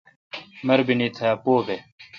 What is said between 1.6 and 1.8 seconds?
بھ۔